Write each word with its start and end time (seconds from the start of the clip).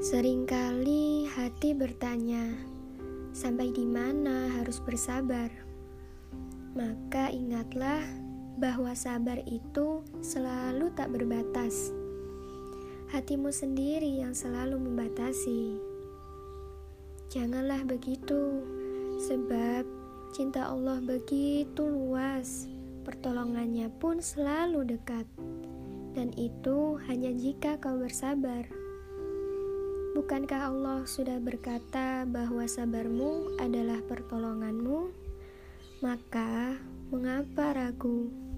Seringkali 0.00 1.28
hati 1.28 1.76
bertanya, 1.76 2.56
sampai 3.36 3.68
di 3.68 3.84
mana 3.84 4.48
harus 4.56 4.80
bersabar? 4.80 5.52
Maka 6.72 7.28
ingatlah 7.28 8.00
bahwa 8.56 8.96
sabar 8.96 9.36
itu 9.44 10.00
selalu 10.24 10.88
tak 10.96 11.12
berbatas. 11.12 11.92
Hatimu 13.12 13.52
sendiri 13.52 14.24
yang 14.24 14.32
selalu 14.32 14.80
membatasi. 14.80 15.76
Janganlah 17.28 17.84
begitu, 17.84 18.64
sebab 19.28 19.84
cinta 20.32 20.64
Allah 20.64 21.04
begitu 21.04 21.84
luas, 21.84 22.64
pertolongannya 23.04 23.92
pun 24.00 24.24
selalu 24.24 24.96
dekat, 24.96 25.28
dan 26.16 26.32
itu 26.40 26.96
hanya 27.04 27.36
jika 27.36 27.76
kau 27.76 28.00
bersabar. 28.00 28.64
Bukankah 30.10 30.74
Allah 30.74 31.06
sudah 31.06 31.38
berkata 31.38 32.26
bahwa 32.26 32.66
sabarmu 32.66 33.62
adalah 33.62 34.02
pertolonganmu? 34.10 35.06
Maka, 36.02 36.74
mengapa 37.14 37.70
ragu? 37.78 38.49